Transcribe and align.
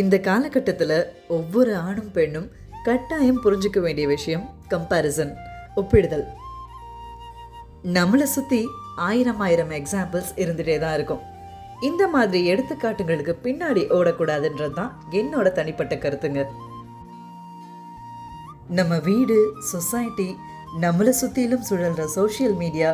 இந்த 0.00 0.14
காலகட்டத்தில் 0.28 0.98
ஒவ்வொரு 1.36 1.72
ஆணும் 1.86 2.10
பெண்ணும் 2.16 2.48
கட்டாயம் 2.86 3.42
புரிஞ்சுக்க 3.44 3.78
வேண்டிய 3.84 4.06
விஷயம் 4.14 4.44
கம்பேரிசன் 4.72 5.32
ஒப்பிடுதல். 5.80 6.26
நம்மளை 7.96 8.26
சுற்றி 8.34 8.60
ஆயிரம் 9.08 9.40
ஆயிரம் 9.46 9.72
எக்ஸாம்பிள்ஸ் 9.78 10.30
இருந்துகிட்டே 10.42 10.76
தான் 10.84 10.94
இருக்கும். 10.98 11.22
இந்த 11.88 12.02
மாதிரி 12.14 12.40
எடுத்துக்காட்டுங்களுக்கு 12.52 13.32
பின்னாடி 13.46 13.82
ஓடக்கூடாதுன்றது 13.96 14.76
தான் 14.80 14.92
என்னோட 15.20 15.46
தனிப்பட்ட 15.58 15.94
கருத்துங்க. 16.04 16.42
நம்ம 18.78 18.98
வீடு 19.08 19.36
சொசைட்டி 19.72 20.28
நம்மளை 20.84 21.12
சுற்றிலும் 21.22 21.66
சுழல்ற 21.68 22.04
சோஷியல் 22.18 22.56
மீடியா 22.62 22.90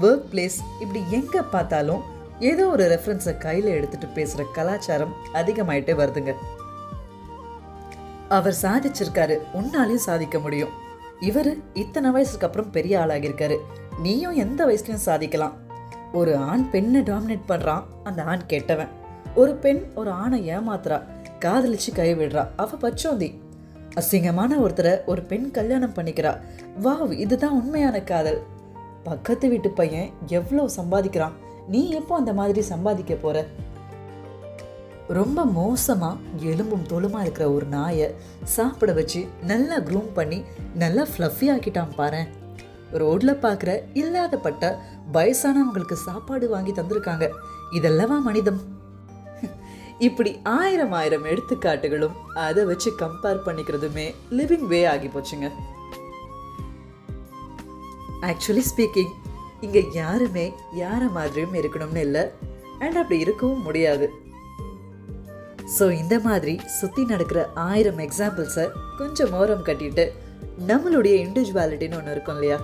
ஒர்க் 0.00 0.28
பிளேஸ் 0.32 0.58
இப்படி 0.82 1.00
எங்கே 1.18 1.42
பார்த்தாலும் 1.54 2.04
ஏதோ 2.40 2.68
ஒரு 2.68 2.84
ரெஃபரன்ஸை 2.84 3.38
கையில் 3.38 3.66
எடுத்துட்டு 3.66 4.06
பேசுகிற 4.06 4.48
கலாச்சாரம் 4.52 5.12
அதிகமாயிட்டே 5.34 5.94
வருதுங்க. 6.00 6.34
அவர் 8.28 8.56
சாதிச்சிருக்காரு 8.62 9.38
உன்னாலையும் 9.54 10.04
சாதிக்க 10.08 10.38
முடியும். 10.38 10.68
இவர் 11.20 11.56
இத்தனை 11.74 12.10
வயசுக்கு 12.10 12.46
அப்புறம் 12.46 12.70
பெரிய 12.70 12.98
ஆளாகியிருக்காரு. 12.98 13.56
நீயும் 14.02 14.36
எந்த 14.36 14.66
வயசுலையும் 14.66 15.04
சாதிக்கலாம். 15.08 15.56
ஒரு 16.12 16.36
ஆண் 16.36 16.70
பெண்ணை 16.70 17.00
டாமினேட் 17.00 17.48
பண்ணுறான் 17.48 17.82
அந்த 18.04 18.22
ஆண் 18.22 18.46
கெட்டவன். 18.46 18.88
ஒரு 19.34 19.54
பெண் 19.54 19.82
ஒரு 19.94 20.10
ஆணை 20.10 20.48
ஏமாத்துறா 20.48 21.02
காதலிச்சு 21.40 21.94
கை 21.94 22.14
விடுறா 22.16 22.48
அவ 22.56 22.88
பச்சோந்தி. 22.88 23.38
அசிங்கமான 23.94 24.58
ஒருத்தரை 24.58 25.04
ஒரு 25.04 25.22
பெண் 25.22 25.50
கல்யாணம் 25.50 25.94
பண்ணிக்கிறா. 25.94 26.40
வாவ் 26.82 27.12
இதுதான் 27.12 27.50
உண்மையான 27.50 28.02
காதல். 28.02 28.42
பக்கத்து 29.02 29.48
வீட்டு 29.48 29.70
பையன் 29.70 30.10
எவ்வளோ 30.26 30.70
சம்பாதிக்கிறான். 30.76 31.32
நீ 31.68 31.90
எப்போ 31.90 32.16
அந்த 32.16 32.32
மாதிரி 32.32 32.62
சம்பாதிக்க 32.62 33.14
போற? 33.14 33.46
ரொம்ப 35.08 35.40
மோசமா 35.58 36.10
எலும்பும் 36.40 36.86
தோலுமா 36.88 37.20
இருக்கிற 37.20 37.50
ஒரு 37.50 37.66
நாயை 37.66 38.14
சாப்பிட 38.44 38.92
வச்சு 38.92 39.26
நல்லா 39.42 39.76
க்ரூம் 39.78 40.08
பண்ணி 40.14 40.38
நல்லா 40.74 41.02
ஃப்ளஃபி 41.02 41.46
ஆக்கிட்டான் 41.54 41.94
பாரேன். 41.98 42.28
ரோட்ல 42.92 43.32
பார்க்குற 43.44 43.70
இல்லாதப்பட்ட 43.94 44.64
வயசானவங்களுக்கு 45.12 45.96
சாப்பாடு 46.06 46.48
வாங்கி 46.48 46.72
தந்திருக்காங்க. 46.72 47.28
இதெல்லவா 47.72 48.18
மனிதம். 48.20 48.60
இப்படி 49.98 50.30
ஆயிரம் 50.42 50.92
ஆயிரம் 50.92 51.24
எடுத்துக்காட்டுகளும் 51.24 52.16
அதை 52.46 52.64
வச்சு 52.64 52.92
கம்பேர் 52.98 53.44
பண்ணிக்கிறதுமே 53.46 54.06
லிவிங் 54.30 54.66
வே 54.72 54.84
ஆகி 54.84 55.08
போச்சுங்க. 55.08 55.48
ஆக்சுவலி 58.22 58.64
ஸ்பீக்கிங் 58.70 59.14
இங்கே 59.60 59.82
யாருமே 59.92 60.46
யாரை 60.72 61.08
மாதிரியும் 61.08 61.54
இருக்கணும்னு 61.54 62.04
இல்லை. 62.06 62.24
அண்ட் 62.78 62.96
அப்படி 62.96 63.18
இருக்கவும் 63.18 63.62
முடியாது. 63.62 64.06
ஸோ 65.78 65.84
இந்த 66.00 66.18
மாதிரி 66.18 66.60
சுற்றி 66.78 67.04
நடக்கிற 67.04 67.40
ஆயிரம் 67.54 67.98
எக்ஸாம்பிள்ஸை 67.98 68.66
கொஞ்சம் 68.98 69.32
ஓரம் 69.32 69.64
கட்டிட்டு 69.68 70.04
நம்மளுடைய 70.68 71.14
இண்டிவிஜுவாலிட்டின்னு 71.24 71.98
ஒன்று 72.00 72.14
இருக்கும் 72.16 72.34
இல்லையா? 72.34 72.58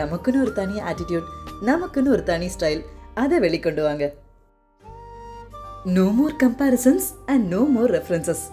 நமக்குன்னு 0.00 0.42
ஒரு 0.44 0.52
தனி 0.52 0.76
ஆட்டிடியூட் 0.90 1.30
நமக்குன்னு 1.70 2.12
ஒரு 2.16 2.22
தனி 2.22 2.48
ஸ்டைல் 2.56 2.82
அதை 3.22 3.38
வெளிக்கொண்டு 3.38 3.82
வாங்க. 3.82 4.04
No 5.96 6.04
more 6.18 6.36
comparisons 6.42 7.08
and 7.26 7.44
no 7.54 7.62
more 7.76 7.90
references 7.90 8.44